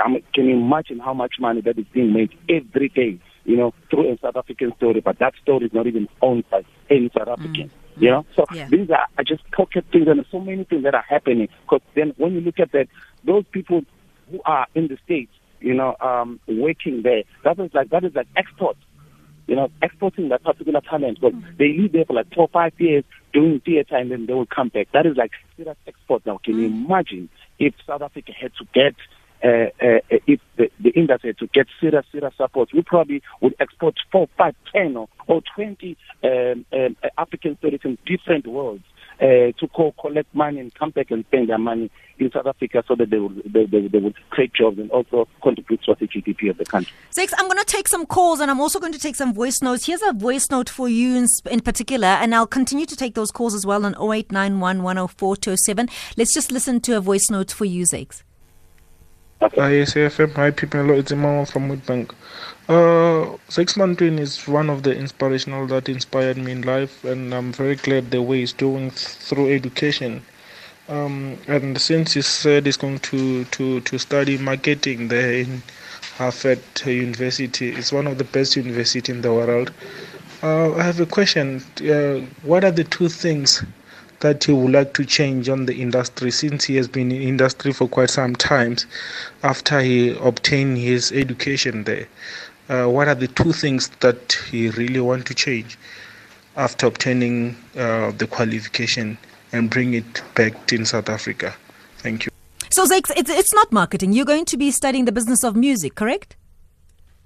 um, 0.05 0.19
can 0.33 0.47
you 0.47 0.57
imagine 0.57 0.99
how 0.99 1.15
much 1.15 1.35
money 1.41 1.61
that 1.63 1.79
is 1.79 1.87
being 1.93 2.13
made 2.13 2.31
every 2.49 2.89
day, 2.89 3.19
you 3.45 3.57
know, 3.57 3.75
through 3.91 4.13
a 4.13 4.19
South 4.19 4.37
African 4.37 4.73
story, 4.77 5.01
but 5.01 5.19
that 5.19 5.35
story 5.43 5.67
is 5.67 5.73
not 5.73 5.87
even 5.87 6.09
owned 6.23 6.49
by 6.49 6.63
any 6.89 7.11
South 7.17 7.29
African. 7.29 7.69
Mm. 7.69 7.71
You 7.97 8.11
know, 8.11 8.25
so 8.35 8.47
yeah. 8.55 8.69
these 8.71 8.89
are, 8.89 9.07
are 9.19 9.25
just 9.25 9.43
pocket 9.51 9.85
things, 9.93 10.09
and 10.09 10.25
so 10.31 10.41
many 10.41 10.65
things 10.65 10.83
that 10.85 10.95
are 10.95 11.05
happening. 11.07 11.49
Because 11.63 11.83
then, 11.95 12.15
when 12.17 12.33
you 12.33 12.41
look 12.41 12.59
at 12.59 12.73
that, 12.73 12.89
those 13.25 13.45
people 13.53 13.83
who 14.31 14.41
are 14.45 14.67
in 14.75 14.89
the 14.89 14.99
states, 15.05 15.33
you 15.61 15.75
know, 15.75 15.97
um, 16.01 16.41
working 16.49 17.03
there, 17.03 17.23
that 17.45 17.59
is 17.59 17.71
like 17.75 17.91
that 17.91 18.05
is 18.05 18.15
like 18.15 18.29
export. 18.37 18.77
You 19.49 19.57
know, 19.57 19.71
exporting 19.83 20.29
that 20.29 20.45
particular 20.45 20.81
talent. 20.81 21.19
But 21.21 21.35
mm-hmm. 21.35 21.57
they 21.59 21.77
live 21.77 21.93
there 21.93 22.05
for 22.05 22.15
like 22.15 22.33
four 22.33 22.45
or 22.45 22.49
five 22.49 22.73
years 22.79 23.05
doing 23.33 23.61
theater, 23.61 23.97
and 23.97 24.11
then 24.11 24.27
they 24.27 24.35
will 24.35 24.47
come 24.47 24.69
back. 24.69 24.89
That 24.93 25.05
is 25.05 25.17
like 25.17 25.33
serious 25.57 25.77
export. 25.87 26.25
Now, 26.25 26.39
can 26.43 26.59
you 26.59 26.69
mm. 26.69 26.87
imagine 26.87 27.29
if 27.59 27.75
South 27.87 28.03
Africa 28.03 28.33
had 28.33 28.53
to 28.59 28.65
get 28.73 28.95
uh, 29.45 29.71
uh, 29.83 29.99
if 30.27 30.41
the, 30.57 30.71
the 30.81 30.91
industry 30.91 31.35
to 31.35 31.49
get 31.49 31.67
serious, 31.81 32.07
serious 32.13 32.33
support, 32.37 32.69
we 32.73 32.83
probably 32.83 33.23
would 33.41 33.55
export 33.59 33.97
four, 34.13 34.29
five, 34.39 34.55
ten, 34.73 34.97
or, 34.97 35.09
or 35.27 35.43
20 35.57 35.97
um, 36.23 36.65
um, 36.73 36.97
African 37.19 37.59
stories 37.59 37.81
in 37.85 37.99
different 38.07 38.47
worlds. 38.47 38.85
Uh, 39.23 39.53
to 39.57 39.69
co- 39.73 39.95
collect 40.01 40.35
money 40.35 40.59
and 40.59 40.75
come 40.75 40.91
back 40.91 41.13
and 41.13 41.25
spend 41.27 41.49
their 41.49 41.57
money 41.57 41.89
in 42.19 42.29
South 42.33 42.45
Africa 42.45 42.83
so 42.89 42.97
that 42.97 43.09
they 43.11 43.21
would, 43.21 43.41
they, 43.45 43.67
they, 43.67 43.87
they 43.87 43.99
would 43.99 44.17
create 44.31 44.53
jobs 44.53 44.81
and 44.81 44.91
also 44.91 45.29
contribute 45.45 45.81
to 45.85 45.95
the 46.01 46.09
GDP 46.09 46.51
of 46.51 46.59
the 46.59 46.65
country. 46.65 46.93
Zakes, 47.17 47.33
I'm 47.39 47.47
going 47.47 47.61
to 47.61 47.65
take 47.65 47.87
some 47.87 48.05
calls 48.05 48.41
and 48.41 48.51
I'm 48.51 48.61
also 48.61 48.81
going 48.81 48.93
to 48.93 48.99
take 48.99 49.15
some 49.15 49.33
voice 49.33 49.63
notes. 49.63 49.87
Here's 49.87 50.03
a 50.03 50.13
voice 50.13 50.51
note 50.51 50.69
for 50.69 50.89
you 50.89 51.15
in, 51.15 51.29
in 51.49 51.61
particular, 51.61 52.09
and 52.09 52.35
I'll 52.35 52.49
continue 52.49 52.85
to 52.85 52.97
take 52.97 53.15
those 53.15 53.31
calls 53.31 53.55
as 53.55 53.65
well 53.65 53.87
on 53.87 53.95
0891 53.95 54.83
104 54.83 55.37
Let's 56.17 56.35
just 56.35 56.51
listen 56.51 56.81
to 56.81 56.97
a 56.97 57.01
voice 57.01 57.31
note 57.31 57.53
for 57.53 57.65
you, 57.65 57.85
Zakes. 57.85 58.25
Hi, 59.43 59.83
SAFM. 59.83 60.35
Hi, 60.37 60.53
people. 60.53 60.89
It's 60.93 61.11
Imam 61.11 61.45
from 61.47 61.69
Woodbank. 61.69 62.13
Uh, 62.69 63.37
Zakes 63.51 63.75
Bantwini 63.77 64.21
is 64.21 64.47
one 64.47 64.71
of 64.71 64.85
the 64.85 64.97
inspirational 64.97 65.67
that 65.67 65.89
inspired 65.89 66.37
me 66.37 66.53
in 66.53 66.63
life, 66.63 67.03
and 67.03 67.35
I'm 67.35 67.53
very 67.53 67.75
glad 67.75 68.13
the 68.13 68.23
way 68.23 68.39
he's 68.39 68.53
doing 68.53 68.93
through 68.93 69.53
education. 69.53 70.23
Um, 70.89 71.39
and 71.49 71.77
since 71.81 72.13
he 72.13 72.23
said 72.23 72.67
he's 72.67 72.77
going 72.77 73.01
to, 73.01 73.45
to, 73.47 73.81
to 73.81 73.99
study 73.99 74.39
marketing 74.39 75.09
there 75.09 75.33
in 75.33 75.61
Harvard 76.19 76.63
University, 76.87 77.71
it's 77.71 77.91
one 77.91 78.07
of 78.07 78.19
the 78.19 78.25
best 78.25 78.55
universities 78.55 79.13
in 79.13 79.23
the 79.23 79.33
world. 79.33 79.73
Uh, 80.45 80.73
I 80.77 80.85
have 80.85 81.01
a 81.01 81.07
question. 81.07 81.65
Uh, 81.81 82.21
what 82.45 82.63
are 82.63 82.71
the 82.71 82.85
two 82.85 83.09
things 83.09 83.65
that 84.23 84.45
he 84.45 84.53
would 84.53 84.73
like 84.73 84.95
to 84.95 85.05
change 85.05 85.49
on 85.49 85.67
the 85.67 85.83
industry 85.83 86.31
since 86.31 86.65
he 86.65 86.77
has 86.77 86.89
been 86.89 87.13
in 87.13 87.23
industry 87.23 87.73
for 87.73 87.87
quite 87.87 88.11
some 88.11 88.35
time 88.35 88.77
after 89.43 89.81
he 89.81 90.17
obtained 90.19 90.79
his 90.79 91.13
education 91.13 91.85
there 91.85 92.07
uh, 92.69 92.87
what 92.87 93.09
are 93.09 93.15
the 93.15 93.29
two 93.29 93.53
things 93.53 93.89
that 94.01 94.33
he 94.51 94.71
really 94.71 95.01
want 95.01 95.27
to 95.27 95.35
change 95.35 95.77
after 96.57 96.87
obtaining 96.87 97.57
uh, 97.77 98.11
the 98.13 98.27
qualification 98.27 99.19
and 99.53 99.71
bring 99.71 99.95
it 99.95 100.23
back 100.35 100.73
in 100.73 100.87
south 100.87 101.09
africa 101.09 101.55
thank 101.99 102.25
you 102.25 102.33
So, 102.73 102.87
Zakes, 102.87 103.13
it's, 103.21 103.29
it's 103.29 103.53
not 103.53 103.71
marketing. 103.71 104.15
You're 104.15 104.25
going 104.25 104.47
to 104.47 104.57
be 104.57 104.71
studying 104.71 105.05
the 105.05 105.13
business 105.13 105.45
of 105.45 105.55
music, 105.55 105.95
correct? 105.95 106.37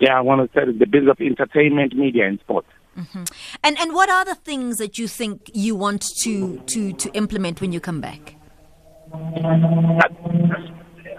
Yeah, 0.00 0.18
I 0.18 0.20
want 0.20 0.42
to 0.42 0.50
study 0.50 0.76
the 0.76 0.86
business 0.86 1.12
of 1.12 1.20
entertainment, 1.20 1.94
media, 1.94 2.26
and 2.26 2.40
sport. 2.40 2.66
Mm-hmm. 2.96 3.24
And 3.62 3.78
and 3.78 3.94
what 3.94 4.08
are 4.08 4.24
the 4.24 4.34
things 4.34 4.78
that 4.78 4.98
you 4.98 5.06
think 5.08 5.50
you 5.52 5.74
want 5.74 6.02
to 6.22 6.58
to 6.58 6.92
to 6.94 7.10
implement 7.12 7.60
when 7.60 7.72
you 7.72 7.80
come 7.80 8.00
back? 8.00 8.36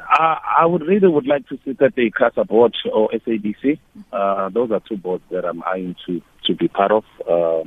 I, 0.09 0.39
I 0.59 0.65
would 0.65 0.81
really 0.81 1.07
would 1.07 1.27
like 1.27 1.47
to 1.49 1.59
sit 1.63 1.81
at 1.81 1.95
the 1.95 2.09
CASA 2.11 2.45
board 2.45 2.75
or 2.91 3.09
SABC. 3.09 3.79
Uh, 4.11 4.49
those 4.49 4.71
are 4.71 4.81
two 4.87 4.97
boards 4.97 5.23
that 5.29 5.45
I'm 5.45 5.61
eyeing 5.63 5.95
to 6.07 6.21
to 6.45 6.55
be 6.55 6.67
part 6.67 6.91
of. 6.91 7.03
Uh, 7.29 7.63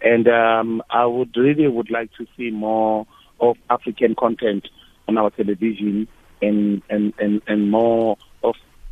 and 0.00 0.28
um, 0.28 0.82
I 0.90 1.06
would 1.06 1.36
really 1.36 1.66
would 1.66 1.90
like 1.90 2.10
to 2.18 2.26
see 2.36 2.50
more 2.50 3.06
of 3.40 3.56
African 3.70 4.14
content 4.14 4.68
on 5.08 5.18
our 5.18 5.30
television 5.30 6.06
and 6.40 6.82
and 6.88 7.12
and, 7.18 7.42
and 7.46 7.70
more 7.70 8.16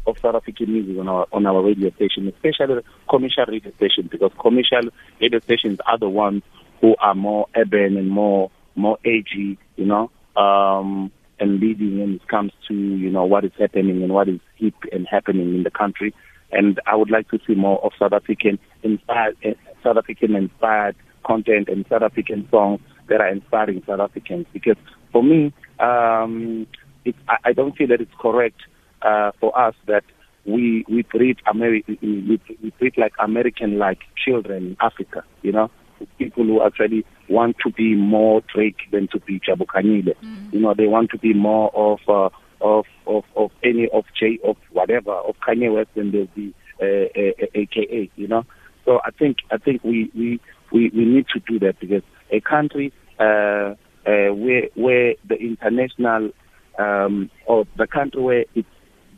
of 0.06 0.16
South 0.20 0.34
African 0.34 0.72
music 0.72 0.98
on 0.98 1.08
our 1.08 1.26
on 1.32 1.46
our 1.46 1.62
radio 1.62 1.90
station, 1.90 2.28
especially 2.28 2.82
commercial 3.08 3.44
radio 3.46 3.72
stations, 3.76 4.08
because 4.10 4.32
commercial 4.40 4.90
radio 5.20 5.40
stations 5.40 5.78
are 5.86 5.98
the 5.98 6.08
ones 6.08 6.42
who 6.80 6.96
are 7.00 7.14
more 7.14 7.46
urban 7.56 7.96
and 7.96 8.10
more 8.10 8.50
more 8.74 8.98
edgy, 9.04 9.58
you 9.76 9.84
know, 9.84 10.10
um, 10.36 11.10
and 11.38 11.60
leading 11.60 12.00
when 12.00 12.14
it 12.14 12.28
comes 12.28 12.52
to 12.68 12.74
you 12.74 13.10
know 13.10 13.24
what 13.24 13.44
is 13.44 13.52
happening 13.58 14.02
and 14.02 14.12
what 14.12 14.28
is 14.28 14.40
hip 14.56 14.74
and 14.90 15.06
happening 15.08 15.54
in 15.54 15.62
the 15.62 15.70
country. 15.70 16.14
And 16.50 16.80
I 16.86 16.96
would 16.96 17.10
like 17.10 17.30
to 17.30 17.38
see 17.46 17.54
more 17.54 17.82
of 17.82 17.92
South 17.98 18.12
African 18.12 18.58
inspired, 18.82 19.36
uh, 19.44 19.50
South 19.82 19.96
African 19.96 20.36
inspired 20.36 20.96
content 21.24 21.68
and 21.68 21.86
South 21.88 22.02
African 22.02 22.46
songs 22.50 22.80
that 23.08 23.20
are 23.20 23.28
inspiring 23.28 23.82
South 23.86 24.00
Africans. 24.00 24.46
Because 24.52 24.76
for 25.12 25.22
me, 25.22 25.52
um, 25.80 26.66
it, 27.04 27.14
I, 27.28 27.36
I 27.44 27.52
don't 27.52 27.74
feel 27.76 27.88
that 27.88 28.00
it's 28.00 28.12
correct 28.20 28.60
uh, 29.04 29.32
for 29.40 29.56
us 29.58 29.74
that 29.86 30.04
we 30.44 30.84
we 30.88 31.02
treat 31.04 31.38
America 31.46 31.96
we, 32.02 32.40
we 32.62 32.70
treat 32.78 32.98
like 32.98 33.12
American 33.18 33.78
like 33.78 34.00
children 34.16 34.68
in 34.68 34.76
Africa. 34.80 35.24
You 35.42 35.52
know, 35.52 35.70
people 36.18 36.44
who 36.44 36.62
actually 36.62 37.04
want 37.28 37.56
to 37.64 37.70
be 37.72 37.94
more 37.94 38.42
Drake 38.52 38.90
than 38.90 39.08
to 39.08 39.20
be 39.20 39.40
Jabu 39.40 39.66
Khanyile. 39.66 40.14
Mm. 40.22 40.52
You 40.52 40.60
know, 40.60 40.74
they 40.74 40.86
want 40.86 41.10
to 41.10 41.18
be 41.18 41.32
more 41.32 41.70
of 41.74 42.00
uh, 42.08 42.30
of 42.60 42.86
of 43.06 43.24
of 43.36 43.50
any 43.62 43.88
of 43.92 44.04
J 44.18 44.38
of 44.44 44.56
whatever 44.70 45.12
of 45.12 45.36
Kanye 45.46 45.72
West 45.72 45.90
than 45.94 46.10
they'll 46.10 46.26
be 46.26 46.54
uh, 46.80 46.84
uh, 46.84 47.46
AKA. 47.54 48.10
You 48.16 48.28
know, 48.28 48.44
so 48.84 49.00
I 49.04 49.10
think 49.10 49.38
I 49.50 49.58
think 49.58 49.84
we 49.84 50.10
we 50.14 50.40
we, 50.72 50.90
we 50.90 51.04
need 51.04 51.26
to 51.34 51.40
do 51.40 51.58
that 51.60 51.78
because 51.78 52.02
a 52.30 52.40
country 52.40 52.92
uh, 53.18 53.74
uh, 54.06 54.32
where 54.34 54.68
where 54.74 55.14
the 55.28 55.36
international 55.36 56.30
um, 56.78 57.30
or 57.46 57.66
the 57.76 57.86
country 57.86 58.22
where 58.22 58.44
it's 58.54 58.68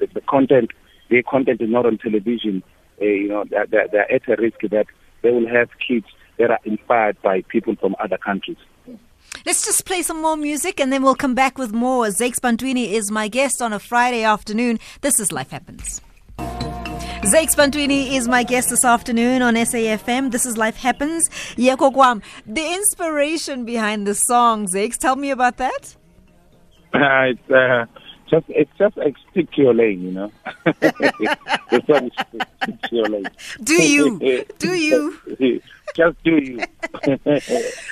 the, 0.07 0.15
the 0.15 0.21
content 0.23 0.71
their 1.11 1.23
content 1.23 1.61
is 1.61 1.71
not 1.71 1.87
on 1.87 1.99
television, 1.99 2.63
uh, 3.01 3.05
you 3.05 3.29
know, 3.29 3.45
they're, 3.49 3.67
they're, 3.67 3.89
they're 3.89 4.13
at 4.13 4.29
a 4.29 4.41
risk 4.41 4.61
that 4.63 4.87
they 5.23 5.31
will 5.31 5.49
have 5.49 5.69
kids 5.87 6.07
that 6.39 6.51
are 6.51 6.61
inspired 6.65 7.21
by 7.23 7.43
people 7.43 7.77
from 7.77 7.95
other 8.03 8.19
countries. 8.19 8.57
Let's 9.47 9.65
just 9.65 9.85
play 9.85 10.03
some 10.03 10.23
more 10.23 10.37
music 10.37 10.81
and 10.81 10.93
then 10.93 11.03
we'll 11.03 11.15
come 11.15 11.35
back 11.35 11.59
with 11.59 11.73
more. 11.73 12.07
Zakes 12.07 12.41
Bantwini 12.41 12.93
is 12.93 13.11
my 13.11 13.29
guest 13.29 13.61
on 13.61 13.73
a 13.73 13.79
Friday 13.79 14.23
afternoon. 14.23 14.79
This 15.01 15.21
is 15.21 15.33
Life 15.33 15.51
Happens. 15.51 16.01
Zakes 16.39 17.55
Bantwini 17.55 18.13
is 18.13 18.29
my 18.29 18.43
guest 18.43 18.71
this 18.71 18.85
afternoon 18.85 19.43
on 19.43 19.55
SAFM. 19.55 20.31
This 20.31 20.47
is 20.47 20.57
Life 20.57 20.77
Happens. 20.77 21.29
Yekokwam, 21.57 22.23
the 22.47 22.75
inspiration 22.75 23.65
behind 23.65 24.07
the 24.07 24.15
song, 24.15 24.67
Zakes, 24.67 24.97
tell 24.97 25.17
me 25.17 25.31
about 25.31 25.57
that. 25.59 25.97
Uh, 26.93 26.99
it's, 27.31 27.51
uh, 27.51 27.87
just 28.29 28.47
it's 28.49 28.71
just 28.79 28.97
like 28.97 29.17
stick 29.31 29.51
to 29.53 29.63
your 29.63 29.75
lane, 29.75 30.03
you 30.03 30.11
know. 30.13 30.33
it's 30.67 31.87
just 31.87 32.15
stick 32.29 32.81
to 32.83 32.97
your 32.97 33.09
lane. 33.09 33.27
Do 33.63 33.75
you? 33.75 34.19
do 34.59 34.75
you? 34.75 35.19
just 35.95 36.23
do 36.25 36.37
you. 36.37 36.61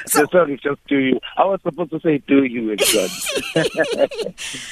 so, 0.06 0.26
sorry, 0.26 0.58
just 0.62 0.84
do 0.86 0.98
you. 0.98 1.20
I 1.36 1.44
was 1.44 1.60
supposed 1.62 1.90
to 1.90 2.00
say 2.00 2.18
do 2.18 2.44
you 2.44 2.72
instead. 2.72 3.10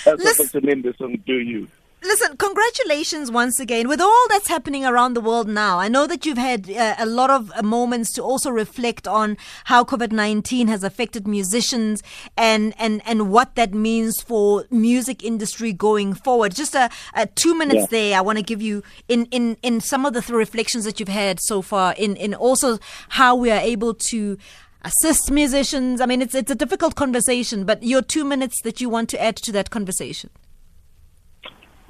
I 0.07 0.15
was 0.15 0.37
supposed 0.37 0.53
to 0.53 0.61
name 0.61 0.83
the 0.83 0.95
song 0.99 1.17
Do 1.27 1.35
You. 1.35 1.69
Listen, 2.03 2.35
congratulations 2.39 3.31
once 3.31 3.61
again 3.61 3.87
with 3.87 4.01
all 4.01 4.27
that's 4.31 4.49
happening 4.49 4.87
around 4.87 5.13
the 5.13 5.21
world 5.21 5.47
now. 5.47 5.79
I 5.79 5.89
know 5.89 6.07
that 6.07 6.25
you've 6.25 6.39
had 6.39 6.71
uh, 6.71 6.95
a 6.99 7.05
lot 7.05 7.29
of 7.29 7.53
uh, 7.55 7.63
moments 7.63 8.11
to 8.13 8.23
also 8.23 8.51
reflect 8.51 9.07
on 9.07 9.37
how 9.65 9.85
COVID-19 9.85 10.69
has 10.69 10.83
affected 10.83 11.29
musicians 11.29 12.03
and, 12.39 12.73
and, 12.79 13.03
and 13.05 13.31
what 13.31 13.55
that 13.57 13.75
means 13.75 14.23
for 14.23 14.65
music 14.71 15.23
industry 15.23 15.75
going 15.75 16.15
forward. 16.15 16.55
Just 16.55 16.75
a, 16.75 16.89
a 17.13 17.27
two 17.27 17.55
minutes 17.55 17.83
yeah. 17.83 17.87
there. 17.91 18.19
I 18.19 18.23
want 18.23 18.39
to 18.39 18.45
give 18.45 18.63
you 18.63 18.83
in, 19.07 19.27
in, 19.27 19.59
in 19.63 19.83
some 19.83 20.07
of 20.07 20.15
the 20.15 20.23
th- 20.23 20.31
reflections 20.31 20.85
that 20.85 21.01
you've 21.01 21.09
had 21.11 21.39
so 21.39 21.61
far 21.61 21.93
in, 21.99 22.17
in 22.17 22.33
also 22.33 22.79
how 23.11 23.35
we 23.35 23.51
are 23.51 23.61
able 23.61 23.93
to 23.93 24.39
assist 24.85 25.31
musicians. 25.31 26.01
I 26.01 26.07
mean, 26.07 26.23
it's, 26.23 26.35
it's 26.35 26.51
a 26.51 26.55
difficult 26.55 26.95
conversation, 26.95 27.67
but 27.67 27.83
your 27.83 28.01
two 28.01 28.25
minutes 28.25 28.63
that 28.63 28.81
you 28.81 28.89
want 28.89 29.11
to 29.11 29.23
add 29.23 29.37
to 29.37 29.53
that 29.53 29.69
conversation. 29.69 30.31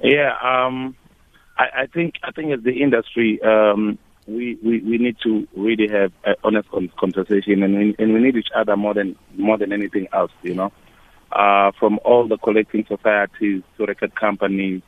Yeah, 0.03 0.33
um, 0.41 0.95
I, 1.57 1.83
I 1.83 1.85
think 1.87 2.15
I 2.23 2.31
think 2.31 2.51
as 2.53 2.63
the 2.63 2.81
industry, 2.81 3.39
um, 3.43 3.99
we, 4.27 4.57
we 4.63 4.79
we 4.81 4.97
need 4.97 5.17
to 5.23 5.47
really 5.55 5.87
have 5.89 6.11
an 6.23 6.35
honest 6.43 6.69
conversation, 6.97 7.63
and 7.63 7.77
we, 7.77 7.95
and 7.99 8.13
we 8.13 8.19
need 8.19 8.35
each 8.35 8.49
other 8.55 8.75
more 8.75 8.93
than 8.93 9.15
more 9.37 9.57
than 9.57 9.71
anything 9.71 10.07
else. 10.11 10.31
You 10.41 10.55
know, 10.55 10.71
uh, 11.31 11.71
from 11.79 11.99
all 12.03 12.27
the 12.27 12.37
collecting 12.37 12.85
societies 12.87 13.61
to 13.77 13.85
record 13.85 14.15
companies 14.15 14.81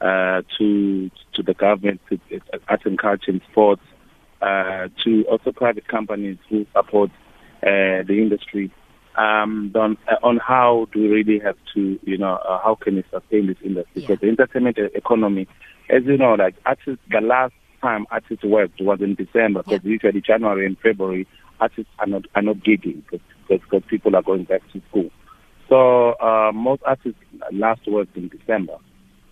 uh, 0.00 0.42
to 0.58 1.10
to 1.34 1.42
the 1.42 1.54
government, 1.54 2.00
to 2.08 2.18
arts 2.68 2.84
and 2.86 2.98
culture 2.98 3.32
and 3.32 3.42
sports, 3.50 3.82
uh, 4.40 4.88
to 5.04 5.24
also 5.30 5.52
private 5.52 5.86
companies 5.86 6.38
who 6.48 6.64
support 6.74 7.10
uh, 7.62 8.02
the 8.06 8.18
industry 8.22 8.70
um, 9.16 9.72
on, 9.74 9.96
uh, 10.08 10.26
on 10.26 10.38
how 10.38 10.88
do 10.92 11.00
we 11.02 11.08
really 11.08 11.38
have 11.38 11.56
to, 11.74 11.98
you 12.02 12.18
know, 12.18 12.34
uh, 12.34 12.58
how 12.62 12.74
can 12.74 12.96
we 12.96 13.04
sustain 13.10 13.46
this 13.46 13.56
industry? 13.64 14.02
Yeah. 14.02 14.08
Because 14.08 14.20
the 14.20 14.28
entertainment 14.28 14.78
economy, 14.94 15.48
as 15.90 16.04
you 16.04 16.16
know, 16.16 16.34
like 16.34 16.54
artists, 16.64 17.02
the 17.10 17.20
last 17.20 17.54
time 17.82 18.06
artists 18.10 18.44
worked 18.44 18.80
was 18.80 19.00
in 19.00 19.14
December, 19.14 19.62
because 19.62 19.80
yeah. 19.84 19.90
usually 19.90 20.20
January 20.20 20.66
and 20.66 20.78
February, 20.78 21.26
artists 21.60 21.90
are 21.98 22.06
not 22.06 22.26
are 22.34 22.42
not 22.42 22.56
gigging 22.56 23.02
because 23.04 23.20
because 23.48 23.82
people 23.88 24.14
are 24.16 24.22
going 24.22 24.44
back 24.44 24.62
to 24.72 24.82
school. 24.90 25.10
So 25.68 26.12
uh, 26.20 26.52
most 26.52 26.82
artists 26.84 27.18
last 27.52 27.86
worked 27.86 28.16
in 28.16 28.28
December, 28.28 28.76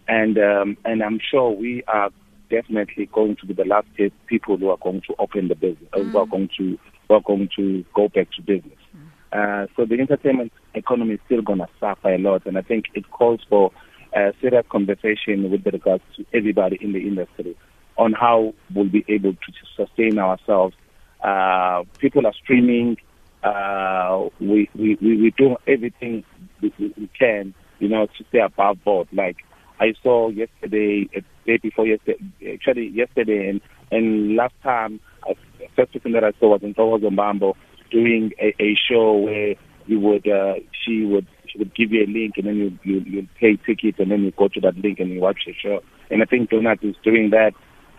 and 0.09 0.38
um, 0.38 0.76
and 0.85 1.03
I'm 1.03 1.21
sure 1.31 1.50
we 1.50 1.83
are 1.88 2.11
definitely 2.50 3.07
going 3.12 3.37
to 3.37 3.47
be 3.47 3.55
the 3.55 3.64
last 3.64 3.87
people 4.26 4.57
who 4.57 4.71
are 4.71 4.79
going 4.79 5.03
to 5.03 5.14
open 5.19 5.49
the 5.49 5.55
business, 5.55 5.88
mm. 5.93 6.11
who 6.11 6.19
are 6.19 6.26
going 6.26 6.49
to 6.59 6.79
who 7.09 7.14
are 7.14 7.21
going 7.21 7.49
to 7.57 7.85
go 7.95 8.09
back 8.09 8.31
to 8.33 8.43
business. 8.43 8.79
Mm. 8.97 9.03
Uh, 9.35 9.67
so 9.76 9.85
the 9.85 9.99
entertainment 9.99 10.53
economy 10.75 11.14
is 11.14 11.21
still 11.26 11.43
going 11.43 11.59
to 11.59 11.69
suffer 11.81 12.14
a 12.14 12.19
lot, 12.19 12.47
and 12.47 12.57
I 12.57 12.62
think 12.62 12.85
it 12.95 13.11
calls 13.11 13.41
for 13.49 13.73
a 14.14 14.33
serious 14.41 14.64
conversation 14.71 15.50
with 15.50 15.67
regards 15.67 16.05
to 16.17 16.25
everybody 16.33 16.79
in 16.81 16.93
the 16.93 17.00
industry 17.00 17.57
on 17.99 18.12
how 18.12 18.55
we'll 18.73 18.88
be 18.88 19.05
able 19.09 19.33
to 19.33 19.53
sustain 19.76 20.21
ourselves. 20.21 20.76
Uh, 21.23 21.83
people 21.99 22.25
are 22.26 22.33
streaming. 22.35 22.97
Uh, 23.43 24.29
we, 24.41 24.71
we, 24.76 24.97
we, 25.00 25.35
do 25.37 25.57
everything 25.67 26.25
we, 26.62 26.73
we 26.79 27.11
can, 27.19 27.55
you 27.81 27.88
know, 27.88 28.07
to 28.07 28.25
stay 28.29 28.38
above 28.38 28.83
board. 28.85 29.09
Like 29.12 29.38
I 29.81 29.95
saw 30.03 30.29
yesterday, 30.29 31.09
uh, 31.17 31.21
day 31.45 31.59
before 31.59 31.87
yesterday, 31.87 32.21
actually 32.53 32.88
yesterday, 32.88 33.49
and, 33.49 33.61
and 33.91 34.37
last 34.37 34.55
time, 34.62 35.00
uh, 35.29 35.35
first 35.75 35.93
person 35.93 36.12
that 36.12 36.23
I 36.23 36.33
saw 36.38 36.50
was 36.50 36.62
in 36.62 36.75
Toho 36.75 37.00
Zombambo 37.00 37.55
doing 37.94 38.32
a, 38.40 38.54
a 38.60 38.76
show 38.90 39.14
where 39.14 39.54
you 39.86 40.00
would 40.00 40.26
uh, 40.28 40.54
she 40.84 41.04
would 41.04 41.26
she 41.46 41.58
would 41.58 41.74
give 41.74 41.92
you 41.92 42.04
a 42.04 42.10
link 42.10 42.34
and 42.36 42.46
then 42.46 42.56
you 42.56 42.78
you 42.82 43.00
you 43.06 43.28
pay 43.40 43.56
ticket 43.56 43.98
and 44.00 44.10
then 44.10 44.22
you 44.22 44.32
go 44.32 44.48
to 44.48 44.60
that 44.60 44.76
link 44.78 44.98
and 44.98 45.10
you 45.10 45.20
watch 45.20 45.42
the 45.46 45.54
show. 45.54 45.80
And 46.10 46.22
I 46.22 46.26
think 46.26 46.50
Donut 46.50 46.84
is 46.84 46.96
doing 47.04 47.30
that. 47.30 47.52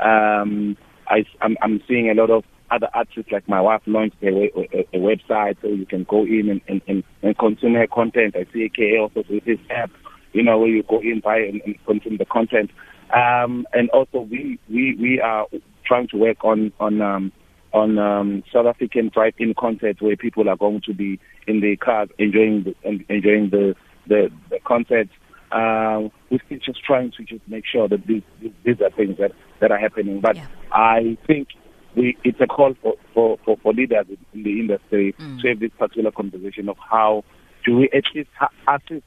Um, 0.03 0.77
I 1.07 1.25
I'm, 1.41 1.55
I'm 1.61 1.81
seeing 1.87 2.09
a 2.09 2.13
lot 2.13 2.29
of 2.29 2.43
other 2.71 2.89
artists 2.93 3.31
like 3.31 3.47
my 3.47 3.61
wife 3.61 3.81
launched 3.85 4.17
a, 4.21 4.27
a, 4.27 4.87
a 4.93 4.99
website 4.99 5.55
so 5.61 5.67
you 5.67 5.85
can 5.85 6.03
go 6.03 6.23
in 6.23 6.49
and, 6.49 6.61
and, 6.67 6.81
and, 6.87 7.03
and 7.21 7.37
consume 7.37 7.75
her 7.75 7.87
content. 7.87 8.35
I 8.35 8.45
see 8.51 8.63
AKA 8.63 8.99
also 8.99 9.23
with 9.29 9.45
this 9.45 9.59
app, 9.69 9.91
you 10.33 10.43
know, 10.43 10.57
where 10.57 10.69
you 10.69 10.83
go 10.83 10.99
in, 10.99 11.21
buy 11.23 11.37
and, 11.37 11.61
and 11.65 11.75
consume 11.85 12.17
the 12.17 12.25
content. 12.25 12.71
Um, 13.13 13.67
and 13.73 13.89
also 13.91 14.21
we, 14.21 14.59
we, 14.67 14.95
we 14.99 15.21
are 15.21 15.45
trying 15.85 16.07
to 16.09 16.17
work 16.17 16.43
on, 16.43 16.71
on, 16.79 17.01
um, 17.01 17.31
on 17.75 18.00
um, 18.00 18.41
South 18.53 18.65
African 18.65 19.10
drive-in 19.10 19.53
concerts 19.53 20.01
where 20.01 20.15
people 20.15 20.48
are 20.48 20.55
going 20.55 20.82
to 20.86 20.94
be 20.94 21.20
in 21.46 21.60
their 21.60 21.75
cars 21.75 22.08
enjoying 22.17 22.63
the, 22.63 22.74
enjoying 23.10 23.50
the 23.50 23.75
the, 24.08 24.32
the 24.50 24.60
concert. 24.65 25.10
Uh, 25.51 26.10
we're 26.29 26.39
still 26.46 26.60
just 26.65 26.84
trying 26.84 27.12
to 27.12 27.24
just 27.24 27.41
make 27.48 27.65
sure 27.65 27.88
that 27.88 28.08
these 28.08 28.24
these 28.63 28.79
are 28.82 28.89
things 28.91 29.17
that, 29.17 29.34
that 29.60 29.72
are 29.72 29.77
happening. 29.77 30.22
But 30.22 30.38
yeah. 30.38 30.48
I 30.72 31.17
think 31.27 31.50
we, 31.96 32.17
it's 32.24 32.39
a 32.39 32.48
call 32.48 32.75
for, 32.82 32.94
for, 33.13 33.38
for, 33.44 33.58
for 33.58 33.74
leaders 33.74 34.05
in 34.34 34.44
the 34.44 34.60
industry 34.60 35.13
mm. 35.20 35.41
to 35.41 35.50
have 35.50 35.60
this 35.60 35.72
particular 35.77 36.12
conversation 36.12 36.70
of 36.70 36.77
how 36.77 37.24
do 37.65 37.75
we 37.77 37.89
at 37.94 38.03
least 38.13 38.29
assist 38.67 39.05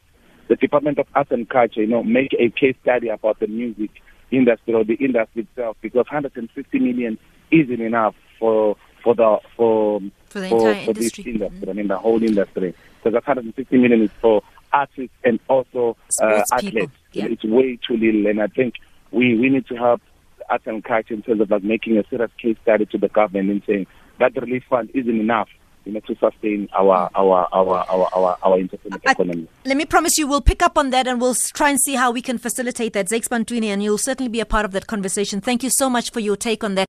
the 0.48 0.56
Department 0.56 0.98
of 0.98 1.06
Arts 1.14 1.30
and 1.30 1.48
Culture, 1.48 1.82
you 1.82 1.86
know, 1.86 2.02
make 2.02 2.34
a 2.38 2.50
case 2.50 2.76
study 2.82 3.08
about 3.08 3.40
the 3.40 3.46
music 3.46 3.90
industry 4.30 4.74
or 4.74 4.84
the 4.84 4.94
industry 4.94 5.42
itself 5.42 5.76
because 5.80 6.06
150 6.10 6.78
million 6.78 7.18
isn't 7.50 7.80
enough 7.80 8.14
for 8.38 8.76
for 9.02 9.14
the 9.14 9.38
for 9.56 10.00
For 10.28 10.40
the 10.40 10.48
for, 10.48 10.68
entire 10.68 10.84
for 10.86 10.92
this 10.94 11.18
industry. 11.18 11.68
I 11.68 11.72
mean, 11.72 11.88
the 11.88 11.98
whole 11.98 12.22
industry. 12.22 12.74
Because 13.02 13.14
150 13.14 13.78
million 13.78 14.02
is 14.02 14.10
for 14.20 14.42
artists 14.72 15.14
and 15.24 15.38
also 15.48 15.96
uh, 16.20 16.42
athletes. 16.52 16.92
yeah. 17.12 17.26
It's 17.26 17.44
way 17.44 17.78
too 17.86 17.96
little, 17.96 18.26
and 18.26 18.42
I 18.42 18.48
think 18.48 18.74
we 19.12 19.36
we 19.38 19.48
need 19.48 19.66
to 19.68 19.76
help 19.76 20.02
arts 20.50 20.66
and 20.66 20.82
culture 20.82 21.14
in 21.14 21.22
terms 21.22 21.40
of 21.40 21.50
like 21.50 21.62
making 21.62 21.96
a 21.98 22.04
serious 22.08 22.30
case 22.40 22.56
study 22.62 22.86
to 22.86 22.98
the 22.98 23.08
government 23.08 23.50
and 23.50 23.62
saying 23.66 23.86
that 24.18 24.34
relief 24.36 24.64
fund 24.68 24.90
isn't 24.94 25.20
enough. 25.20 25.48
You 25.84 25.94
know, 25.94 26.00
to 26.00 26.14
sustain 26.16 26.68
our 26.76 27.08
our 27.14 27.48
our 27.50 27.86
our 27.88 28.08
our, 28.12 28.38
our 28.42 28.58
entertainment 28.58 29.02
I- 29.06 29.12
economy. 29.12 29.48
Let 29.64 29.76
me 29.78 29.86
promise 29.86 30.18
you, 30.18 30.26
we'll 30.26 30.42
pick 30.42 30.60
up 30.62 30.76
on 30.76 30.90
that 30.90 31.06
and 31.06 31.18
we'll 31.18 31.36
try 31.54 31.70
and 31.70 31.80
see 31.80 31.94
how 31.94 32.10
we 32.10 32.20
can 32.20 32.36
facilitate 32.36 32.92
that. 32.92 33.06
Zakes 33.08 33.28
Bantwini, 33.28 33.66
and 33.68 33.82
you'll 33.82 33.96
certainly 33.96 34.28
be 34.28 34.40
a 34.40 34.44
part 34.46 34.66
of 34.66 34.72
that 34.72 34.86
conversation. 34.86 35.40
Thank 35.40 35.62
you 35.62 35.70
so 35.70 35.88
much 35.88 36.10
for 36.10 36.20
your 36.20 36.36
take 36.36 36.62
on 36.62 36.74
that. 36.74 36.87